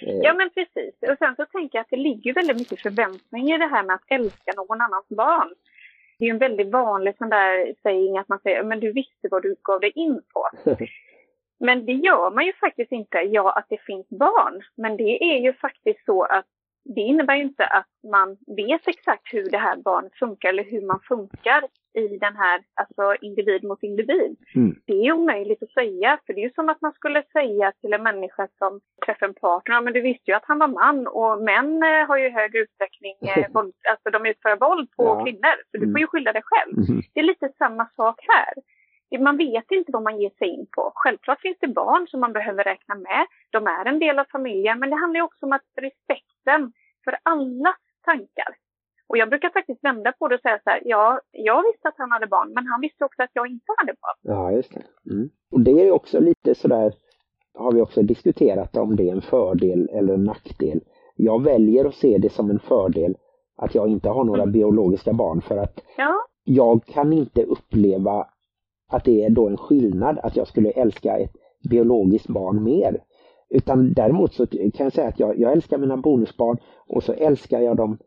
[0.06, 0.16] eh...
[0.22, 0.94] Ja men precis.
[1.10, 3.94] Och sen så tänker jag att det ligger väldigt mycket förväntning i det här med
[3.94, 5.54] att älska någon annans barn.
[6.18, 9.28] Det är ju en väldigt vanlig sån där saying att man säger men du visste
[9.30, 10.74] vad du gav dig in på.
[11.60, 14.62] Men det gör man ju faktiskt inte, ja att det finns barn.
[14.76, 16.46] Men det är ju faktiskt så att
[16.84, 20.86] det innebär ju inte att man vet exakt hur det här barnet funkar eller hur
[20.86, 21.62] man funkar
[21.94, 24.36] i den här, alltså individ mot individ.
[24.54, 24.76] Mm.
[24.86, 27.92] Det är omöjligt att säga, för det är ju som att man skulle säga till
[27.92, 31.42] en människa som träffar en partner, men du visste ju att han var man och
[31.42, 35.24] män eh, har ju i högre utsträckning, eh, våld, alltså de utför våld på ja.
[35.24, 36.06] kvinnor, så du får ju mm.
[36.06, 36.78] skylla dig själv.
[36.88, 37.02] Mm.
[37.14, 38.54] Det är lite samma sak här
[39.18, 40.92] man vet inte vad man ger sig in på.
[40.94, 43.26] Självklart finns det barn som man behöver räkna med.
[43.50, 45.74] De är en del av familjen, men det handlar också om att
[46.42, 46.72] respekten
[47.04, 47.74] för alla
[48.04, 48.56] tankar.
[49.08, 51.94] Och jag brukar faktiskt vända på det och säga så här, ja, jag visste att
[51.98, 54.34] han hade barn, men han visste också att jag inte hade barn.
[54.34, 55.12] Ja, just det.
[55.12, 55.30] Mm.
[55.50, 56.92] Och det är också lite sådär,
[57.54, 60.80] har vi också diskuterat om det är en fördel eller en nackdel.
[61.16, 63.16] Jag väljer att se det som en fördel
[63.56, 64.52] att jag inte har några mm.
[64.52, 66.14] biologiska barn för att ja.
[66.44, 68.26] jag kan inte uppleva
[68.88, 71.36] att det är då en skillnad att jag skulle älska ett
[71.70, 73.00] biologiskt barn mer.
[73.54, 76.56] Utan däremot så kan jag säga att jag, jag älskar mina bonusbarn
[76.88, 77.98] och så älskar jag dem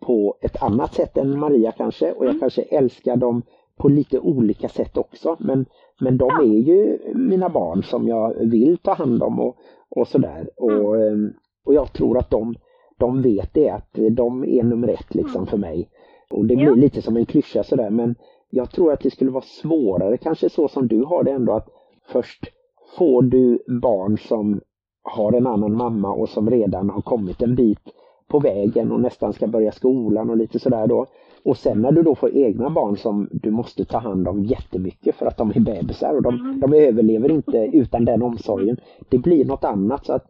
[0.00, 2.40] på ett annat sätt än Maria kanske och jag mm.
[2.40, 3.42] kanske älskar dem
[3.76, 5.36] på lite olika sätt också.
[5.40, 5.66] Men,
[6.00, 9.56] men de är ju mina barn som jag vill ta hand om och,
[9.88, 10.50] och sådär.
[10.56, 11.12] Och, mm.
[11.12, 11.32] ehm,
[11.66, 12.54] och jag tror att de,
[12.98, 15.46] de vet det, att de är nummer ett liksom mm.
[15.46, 15.88] för mig.
[16.30, 18.14] Och det blir lite som en klyscha sådär men
[18.50, 21.68] jag tror att det skulle vara svårare, kanske så som du har det ändå, att
[22.12, 22.44] först
[22.98, 24.60] får du barn som
[25.02, 27.80] har en annan mamma och som redan har kommit en bit
[28.28, 31.06] på vägen och nästan ska börja skolan och lite sådär då.
[31.44, 35.14] Och sen när du då får egna barn som du måste ta hand om jättemycket
[35.14, 36.60] för att de är bebisar och de, mm.
[36.60, 38.76] de överlever inte utan den omsorgen.
[39.08, 40.26] Det blir något annat så att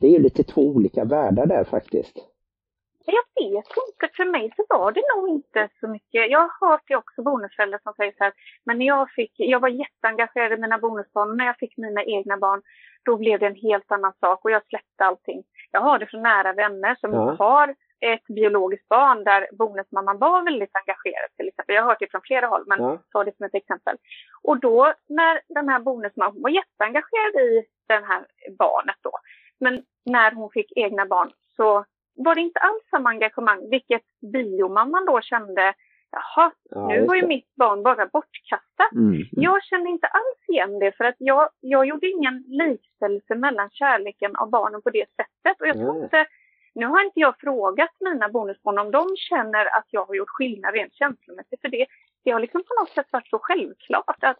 [0.00, 2.16] det är lite två olika världar där faktiskt.
[3.06, 6.30] Jag vet inte, för mig så var det nog inte så mycket.
[6.30, 8.32] Jag har hört det också bonusföräldrar som säger så här,
[8.64, 12.36] men när jag fick, jag var jätteengagerad i mina bonusbarn när jag fick mina egna
[12.36, 12.62] barn,
[13.04, 15.42] då blev det en helt annan sak och jag släppte allting.
[15.70, 17.36] Jag har det från nära vänner som ja.
[17.38, 21.74] har ett biologiskt barn där bonusmamman var väldigt engagerad till exempel.
[21.74, 22.98] Jag har hört det från flera håll, men ja.
[23.12, 23.96] ta det som ett exempel.
[24.42, 28.26] Och då när den här bonusmamman var jätteengagerad i det här
[28.58, 29.12] barnet då,
[29.60, 31.84] men när hon fick egna barn så
[32.16, 34.02] var det inte alls samma engagemang, vilket
[34.32, 35.74] biomamman då kände,
[36.10, 38.92] jaha, ja, nu var ju mitt barn bara bortkastat.
[38.92, 39.26] Mm, mm.
[39.30, 44.36] Jag kände inte alls igen det för att jag, jag gjorde ingen likställelse mellan kärleken
[44.36, 45.60] av barnen på det sättet.
[45.60, 46.26] Och jag tror inte,
[46.74, 50.74] nu har inte jag frågat mina bonusbarn om de känner att jag har gjort skillnad
[50.74, 51.86] rent känslomässigt, för det,
[52.24, 54.38] det har liksom på något sätt varit så självklart att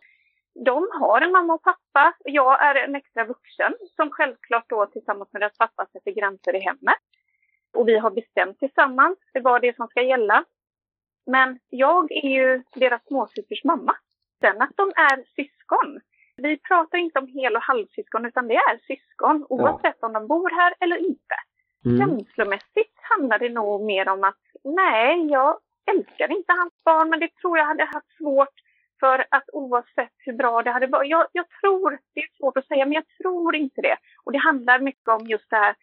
[0.65, 2.15] de har en mamma och pappa.
[2.25, 6.61] Jag är en extra vuxen som självklart då tillsammans med deras pappa sätter gränser i
[6.61, 7.03] hemmet.
[7.77, 10.45] Och vi har bestämt tillsammans vad det är som ska gälla.
[11.27, 13.97] Men jag är ju deras småsysters mamma.
[14.41, 16.01] Sen att de är syskon.
[16.37, 20.07] Vi pratar inte om hel och halvsyskon utan det är syskon oavsett ja.
[20.07, 21.35] om de bor här eller inte.
[21.85, 21.99] Mm.
[21.99, 27.35] Känslomässigt handlar det nog mer om att nej, jag, älskade inte hans barn, men det
[27.35, 28.55] tror jag hade haft svårt
[29.01, 31.11] för att oavsett hur bra det hade varit.
[31.11, 33.97] Jag, jag tror, det är svårt att säga, men jag tror inte det.
[34.25, 35.75] Och det handlar mycket om just det här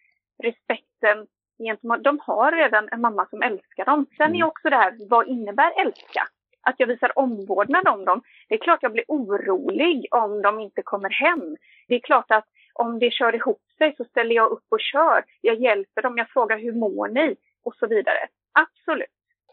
[0.42, 1.26] respekten
[1.58, 4.06] gentemot, de har redan en mamma som älskar dem.
[4.16, 4.48] Sen är Mm.
[4.48, 6.22] också det här, vad innebär älska?
[6.66, 8.22] Att jag visar omvårdnad om dem.
[8.48, 11.56] Det är klart jag blir orolig om de inte kommer hem.
[11.88, 15.24] Det är klart att om det kör ihop sig så ställer jag upp och kör.
[15.40, 17.36] Jag hjälper dem, jag frågar hur mår ni?
[17.64, 18.18] Och så vidare.
[18.52, 19.08] Absolut.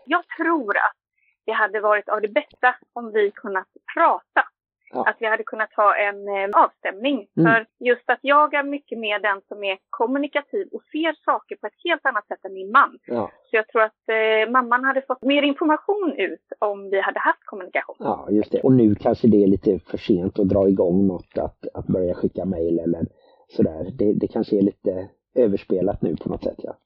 [0.05, 0.97] Jag tror att
[1.45, 4.47] det hade varit av det bästa om vi kunnat prata.
[4.93, 5.05] Ja.
[5.09, 7.27] Att vi hade kunnat ha en eh, avstämning.
[7.37, 7.45] Mm.
[7.53, 11.67] För just att jag är mycket mer den som är kommunikativ och ser saker på
[11.67, 12.99] ett helt annat sätt än min man.
[13.05, 17.19] Ja, Så jag tror att eh, mamman hade fått mer information ut om vi hade
[17.19, 17.95] haft kommunikation.
[17.99, 18.61] ja, just det.
[18.61, 22.13] Och nu kanske det är lite för sent att dra igång något, att, att börja
[22.13, 23.05] skicka mejl eller
[23.47, 23.91] sådär.
[23.93, 26.77] Det, det kanske är lite överspelat nu på något sätt, ja.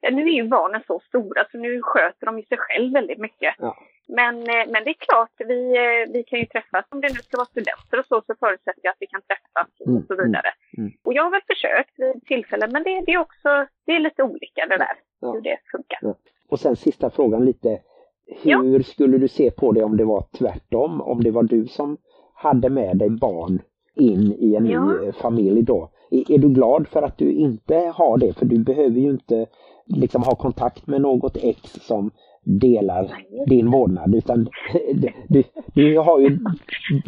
[0.00, 3.18] Ja, nu är ju barnen så stora så nu sköter de ju sig själv väldigt
[3.18, 3.54] mycket.
[3.58, 3.76] Ja.
[4.08, 6.84] Men, eh, men det är klart, vi, eh, vi kan ju träffas.
[6.90, 9.68] Om det nu ska vara studenter och så, så förutsätter jag att vi kan träffas
[9.86, 10.50] Mm, och så vidare.
[10.76, 10.92] mm, mm.
[11.04, 13.48] Och jag har väl försökt vid tillfällen, men det, det är också
[13.86, 15.32] det är lite olika det där, Ja.
[15.32, 15.98] hur det funkar.
[16.02, 16.14] Ja.
[16.50, 17.80] Och sen sista frågan lite.
[18.42, 21.00] Hur skulle du se på det om det var tvärtom?
[21.00, 21.96] Om det var du som
[22.34, 23.62] hade med dig barn
[23.94, 25.90] in i en ny familj då?
[26.10, 28.32] Är, är du glad för att du inte har det?
[28.38, 29.46] För du behöver ju inte
[29.86, 32.10] liksom ha kontakt med något ex som
[32.44, 34.48] delar din vårdnad utan
[34.94, 35.42] du, du,
[35.74, 36.38] du har ju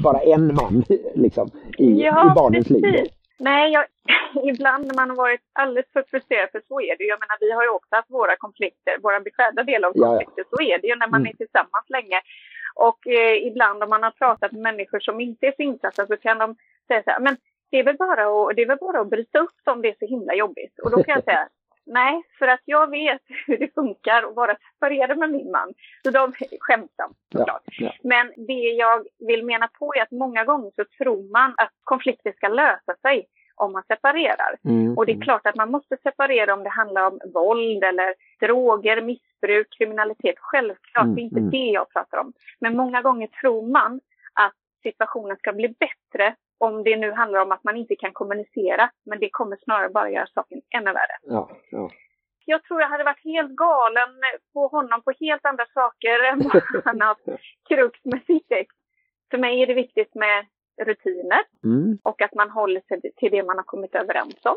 [0.02, 2.82] bara en man liksom i, i barnens liv.
[2.82, 3.12] precis.
[3.38, 3.84] Nej, jag,
[4.50, 7.04] ibland när man har varit alldeles för frustrerad, för så är det.
[7.04, 10.08] Jag menar, vi har ju också haft våra konflikter, våra beskärda delar av Ja, ja.
[10.10, 10.44] konflikter.
[10.50, 11.30] Så är det ju när man Mm.
[11.32, 12.18] är tillsammans länge.
[12.74, 16.16] Och eh, ibland om man har pratat med människor som inte är så insatta så
[16.16, 16.56] kan de
[16.88, 17.36] säga så här, men
[17.70, 19.96] det är väl bara att, det är väl bara att bryta upp om det är
[19.98, 20.78] så himla jobbigt.
[20.84, 21.48] Och då kan jag säga,
[21.86, 25.72] nej, för att jag vet hur det funkar att vara separerad med min man.
[26.04, 27.62] Så de skämtsamt såklart.
[27.66, 27.92] Ja, ja.
[28.02, 32.32] Men det jag vill mena på är att många gånger så tror man att konflikter
[32.32, 34.56] ska lösa sig om man separerar.
[34.64, 38.14] Mm, Och det är klart att man måste separera om det handlar om våld eller
[38.40, 40.34] droger, missbruk, kriminalitet.
[40.38, 41.50] Självklart, Mm, det är inte mm.
[41.50, 42.32] det jag pratar om.
[42.60, 44.00] Men många gånger tror man
[44.34, 46.34] att situationen ska bli bättre
[46.66, 48.90] om det nu handlar om att man inte kan kommunicera.
[49.06, 51.16] Men det kommer snarare bara göra saken ännu värre.
[51.22, 51.90] ja, ja.
[52.44, 54.08] Jag tror jag hade varit helt galen
[54.52, 57.16] på honom på helt andra saker än vad han har
[57.68, 58.74] krux med sitt ex.
[59.30, 60.46] För mig är det viktigt med
[60.86, 64.56] rutiner Mm, och att man håller sig till det man har kommit överens om.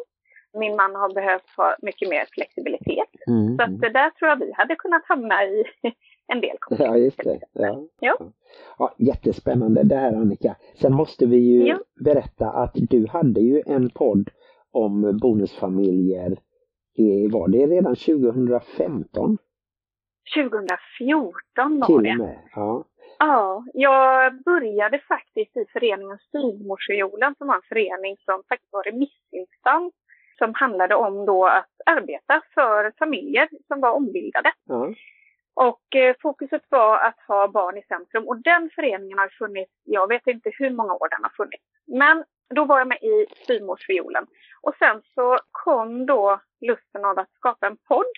[0.59, 3.09] Min man har behövt ha mycket mer flexibilitet.
[3.27, 5.63] mm, Så att det där tror jag vi hade kunnat hamna i
[6.27, 6.91] en del konflikter.
[6.93, 7.39] Ja, just det.
[7.53, 7.83] Ja.
[7.99, 8.17] Ja.
[8.77, 10.55] Ja, jättespännande det här Annika.
[10.81, 11.79] Sen måste vi ju Ja.
[12.05, 14.29] berätta att du hade ju en podd
[14.71, 16.37] om bonusfamiljer.
[17.31, 19.37] Var det redan 2015
[20.33, 22.39] 2014 var till det.
[22.55, 22.85] Ja.
[23.19, 29.93] Ja, jag började faktiskt i föreningen Styvmorsviolen som var en förening som faktiskt var remissinstans
[30.37, 34.51] som handlade om då att arbeta för familjer som var ombildade.
[34.65, 34.93] ja.
[35.55, 40.07] Och eh, fokuset var att ha barn i centrum och den föreningen har funnits, jag
[40.07, 41.63] vet inte hur många år den har funnits.
[41.87, 42.23] Men
[42.55, 44.27] då var jag med i Styvmorsviolen.
[44.61, 48.15] Och sen så kom då lusten av att skapa en podd.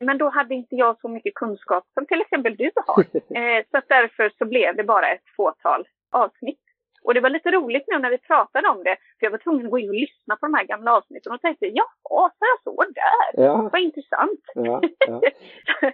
[0.00, 3.04] Men då hade inte jag så mycket kunskap som till exempel du har.
[3.14, 6.67] Eh, så därför så blev det bara ett fåtal avsnitt.
[7.08, 9.64] Och det var lite roligt nu när vi pratade om det, för jag var tvungen
[9.66, 12.58] att gå in och lyssna på de här gamla avsnitten och tänkte, ja, så jag
[12.74, 13.44] så där.
[13.44, 14.40] Ja, Vad intressant.
[14.54, 15.20] ja, ja.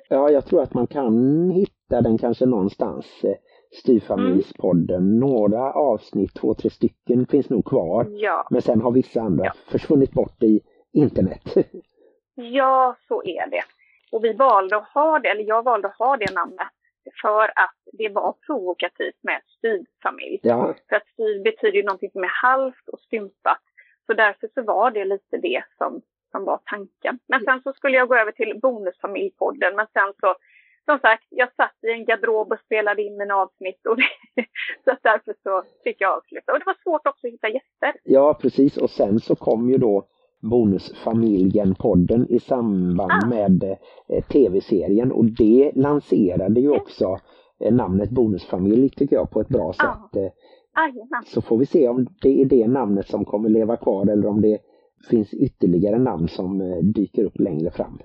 [0.09, 1.15] ja, jag tror att man kan
[1.51, 3.25] hitta den kanske någonstans.
[3.25, 3.35] eh,
[4.15, 5.19] Styvfamiljspodden.
[5.21, 8.07] Några avsnitt, två, tre stycken finns nog kvar.
[8.11, 8.47] Ja.
[8.51, 9.53] Men sen har vissa andra Ja.
[9.73, 10.61] försvunnit bort i
[10.93, 11.43] internet.
[12.37, 13.63] Ja, så är det.
[14.13, 16.69] Och vi valde att ha det, eller jag valde att ha det namnet
[17.23, 20.41] för att det var provokativt med styvfamilj.
[20.43, 23.63] ja, För att styv betyder ju någonting som är halvt och stympat.
[24.07, 27.19] Så därför så var det lite det som, som var tanken.
[27.29, 30.35] Men sen så skulle jag gå över till Bonusfamiljpodden, men sen så
[30.85, 33.97] som sagt, jag satt i en garderob och spelade in mina avsnitt och
[34.35, 34.45] det,
[34.85, 36.53] så därför så fick jag avsluta.
[36.53, 37.93] Och det var svårt också att hitta gäster.
[38.03, 38.77] ja, precis.
[38.77, 40.09] Och sen så kom ju då
[40.51, 43.27] Bonusfamiljen-podden i samband Ah.
[43.29, 43.63] med
[44.09, 47.19] eh, tv-serien och det lanserade ju också
[47.61, 49.85] eh, namnet Bonusfamilj tycker jag på ett bra sätt.
[50.13, 50.21] Ja.
[50.21, 50.31] Eh,
[50.77, 51.23] Jajamän.
[51.27, 54.41] Så får vi se om det är det namnet som kommer leva kvar eller om
[54.41, 54.59] det
[55.11, 57.99] finns ytterligare namn som eh, dyker upp längre fram.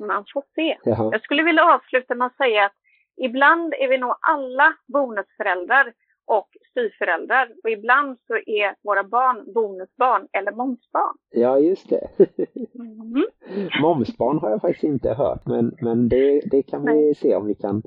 [0.00, 0.78] Man får se.
[0.84, 1.08] Jaha.
[1.12, 2.72] Jag skulle vilja avsluta med att säga att
[3.16, 5.92] ibland är vi nog alla bonusföräldrar
[6.26, 7.52] och styvföräldrar.
[7.64, 11.16] Och ibland så är våra barn bonusbarn eller momsbarn.
[11.30, 12.08] Ja, just det.
[12.74, 13.68] Mm.
[13.82, 17.14] Momsbarn har jag faktiskt inte hört, men, men det, det kan vi Nej.
[17.14, 17.82] se om vi kan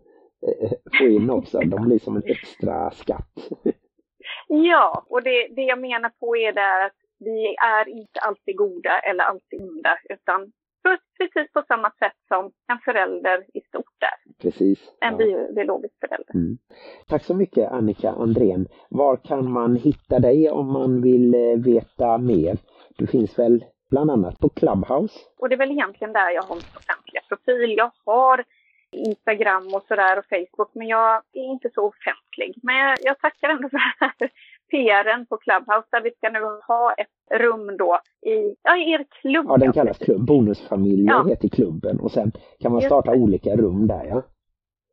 [0.47, 1.59] eh, få in också.
[1.59, 3.49] De blir som en extra skatt.
[4.47, 8.99] Ja, och det, det jag menar på är där att vi är inte alltid goda
[8.99, 10.51] eller alltid onda, utan
[11.17, 14.24] precis på samma sätt som en förälder i stort är.
[14.45, 14.79] Precis.
[15.01, 15.17] En Ja.
[15.17, 16.33] bio- biologisk förälder.
[16.35, 16.57] Mm.
[17.07, 18.67] Tack så mycket Annika Andrén.
[18.89, 22.57] Var kan man hitta dig om man vill eh, veta mer?
[22.97, 25.19] Du finns väl bland annat på Clubhouse?
[25.39, 27.75] Och det är väl egentligen där jag har min offentliga profil.
[27.77, 28.43] Jag har
[28.91, 32.59] Instagram och sådär och Facebook, men jag är inte så offentlig.
[32.63, 34.29] Men jag, jag tackar ändå för den här
[34.71, 37.99] PRen på Clubhouse där vi ska nu ha ett rum då
[38.31, 39.45] i, ja, i er klubb.
[39.49, 40.25] Ja, den kallas klubb.
[40.27, 41.25] Bonusfamiljer Ja.
[41.27, 43.17] heter klubben och sen kan man starta det.
[43.17, 44.23] olika rum där ja.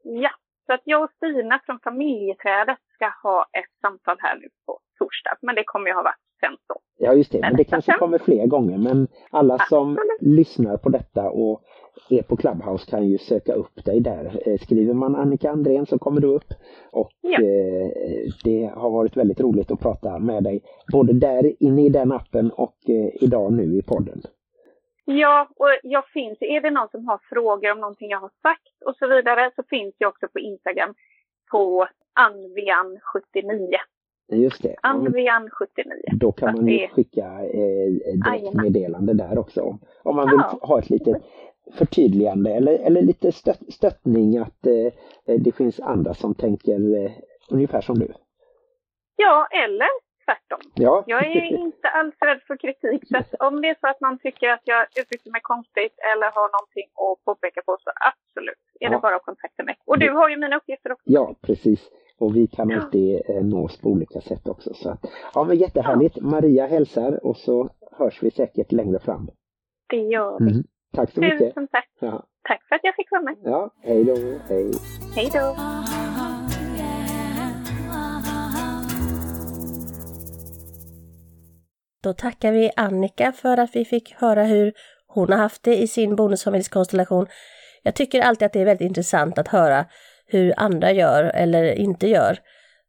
[0.02, 0.30] Ja,
[0.66, 5.36] så att jag och Stina från familjeträdet ska ha ett samtal här nu på torsdag.
[5.42, 6.80] Men det kommer ju ha varit sen så.
[6.98, 8.78] Ja just det, men det kanske kommer fler gånger.
[8.78, 10.22] Men alla som Absolut.
[10.38, 11.62] lyssnar på detta och
[12.10, 14.42] är på Clubhouse kan ju söka upp dig där.
[14.48, 16.48] Eh, Skriver man Annika Andrén så kommer du upp.
[16.92, 17.38] Och Ja.
[17.42, 17.90] eh,
[18.44, 20.62] det har varit väldigt roligt att prata med dig.
[20.92, 24.22] Både där inne i den appen och eh, idag nu i podden.
[25.04, 28.82] Ja, och jag finns, är det någon som har frågor om någonting jag har sagt
[28.86, 30.94] och så vidare så finns jag också på Instagram
[31.50, 31.86] på
[32.20, 33.74] Anvian79.
[34.32, 34.76] Just det.
[34.82, 35.92] Ja, men Anvian79.
[36.12, 37.90] Då kan man det- skicka eh,
[38.24, 39.60] direktmeddelande där också.
[39.62, 40.58] Om, om man vill Ja.
[40.62, 41.22] ha ett litet
[41.78, 44.92] förtydligande eller, eller lite stött, stöttning att eh,
[45.38, 47.10] det finns andra som tänker eh,
[47.50, 48.12] ungefär som du.
[49.16, 49.88] Ja, eller
[50.32, 50.62] tvärtom.
[50.74, 51.04] Ja.
[51.06, 53.02] Jag är inte alls rädd för kritik.
[53.08, 56.48] Så om det är så att man tycker att jag uttrycker mig konstigt eller har
[56.56, 58.90] någonting att påpeka på så absolut, är Ja.
[58.90, 59.76] det bara att kontakta mig.
[59.86, 61.02] Och du har ju mina uppgifter också.
[61.06, 61.80] Ja, precis.
[62.20, 62.76] Och vi kan Ja.
[62.80, 64.74] alltid eh, nås på olika sätt också.
[64.74, 65.00] Så att,
[65.34, 66.16] ja, men jättehärligt.
[66.20, 69.28] Maria hälsar och så hörs vi säkert längre fram.
[69.88, 70.50] Det gör vi.
[70.52, 70.62] Mm.
[70.96, 71.38] Tack så mycket.
[71.38, 71.88] Tusen tack.
[72.00, 73.36] Ja, Tack för att jag fick vara med.
[73.44, 74.14] ja hej då.
[74.48, 74.70] Hej.
[75.16, 75.54] Hej då.
[82.02, 84.72] Då tackar vi Annika för att vi fick höra hur
[85.06, 87.26] hon har haft det i sin bonusfamiljskonstellation.
[87.82, 89.84] Jag tycker alltid att det är väldigt intressant att höra
[90.26, 92.38] hur andra gör eller inte gör.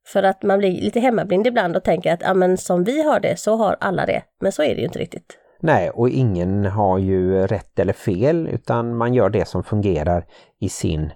[0.06, 3.20] För att man blir lite hemmablind ibland och tänker att ja, men som vi har
[3.20, 4.24] det så har alla det.
[4.40, 5.38] Men så är det ju inte riktigt.
[5.60, 10.26] Nej, och ingen har ju rätt eller fel utan man gör det som fungerar
[10.60, 11.12] i sin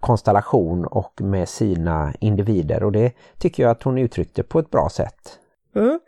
[0.00, 4.88] konstellation och med sina individer och det tycker jag att hon uttryckte på ett bra
[4.92, 5.38] sätt.
[5.76, 6.00] Mm.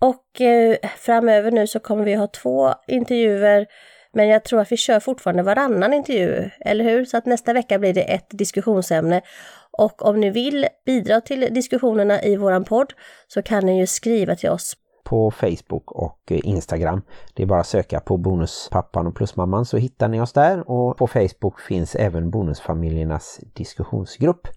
[0.00, 3.66] Och eh, framöver nu så kommer vi ha två intervjuer
[4.12, 7.04] men jag tror att vi kör fortfarande varannan intervju, eller hur?
[7.04, 9.22] Så att nästa vecka blir det ett diskussionsämne.
[9.70, 12.92] Och om ni vill bidra till diskussionerna i våran podd
[13.28, 17.02] så kan ni ju skriva till oss På Facebook och eh, Instagram.
[17.34, 20.96] Det är bara att söka på Bonuspappan och Plusmamman så hittar ni oss där och
[20.96, 24.48] på Facebook finns även Bonusfamiljernas diskussionsgrupp.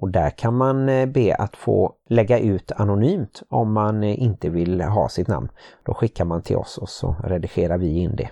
[0.00, 4.48] Och där kan man eh, be att få lägga ut anonymt om man eh, inte
[4.48, 5.48] vill ha sitt namn.
[5.84, 8.28] Då skickar man till oss och så redigerar vi in det.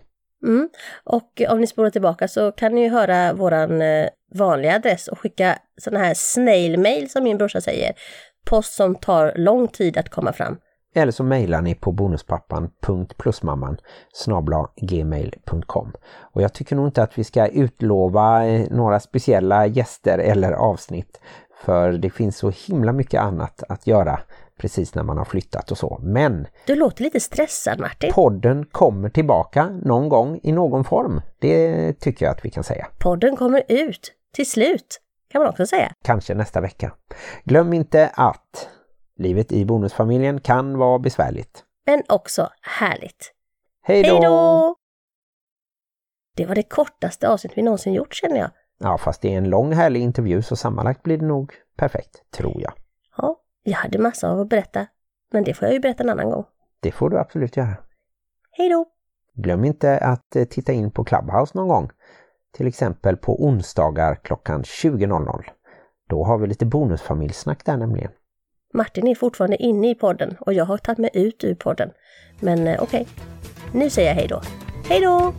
[0.47, 0.69] Mm.
[1.05, 5.19] Och om ni spolar tillbaka så kan ni ju höra våran eh, vanliga adress och
[5.19, 7.93] skicka sådana här snail mail som min brorsa säger.
[8.45, 10.57] Post som tar lång tid att komma fram.
[10.95, 13.77] Eller så mejlar ni på bonuspappan.plusmamman
[14.81, 15.93] gmail.com
[16.33, 21.21] Och jag tycker nog inte att vi ska utlova några speciella gäster eller avsnitt
[21.67, 24.21] för det finns så himla mycket annat att göra
[24.59, 25.99] precis när man har flyttat och så.
[26.03, 28.13] Men Du låter lite stressad Martin.
[28.13, 31.21] podden kommer tillbaka någon gång i någon form.
[31.39, 32.87] Det tycker jag att vi kan säga.
[32.99, 35.93] Podden kommer ut till slut, kan man också säga.
[36.05, 36.93] Kanske nästa vecka.
[37.45, 38.69] Glöm inte att
[39.19, 41.65] livet i bonusfamiljen kan vara besvärligt.
[41.87, 43.33] Men också härligt.
[43.83, 44.77] Hej då!
[46.37, 48.51] Det var det kortaste avsnitt vi någonsin gjort känner jag.
[48.79, 52.61] Ja, fast det är en lång härlig intervju så sammanlagt blir det nog perfekt, tror
[52.61, 52.73] jag.
[53.17, 54.87] Ja, jag hade massa av att berätta.
[55.33, 56.45] Men det får jag ju berätta en annan gång.
[56.81, 57.77] Det får du absolut göra.
[58.51, 58.87] Hej då!
[59.35, 61.91] Glöm inte att eh, titta in på Clubhouse någon gång.
[62.53, 65.43] Till exempel på onsdagar klockan 20.00.
[66.09, 68.11] Då har vi lite bonusfamiljsnack där nämligen.
[68.75, 71.91] Martin är fortfarande inne i podden och jag har tagit mig ut ur podden.
[72.41, 73.09] Men eh, okej,
[73.73, 74.41] nu säger jag hej då.
[74.89, 75.33] Hej då!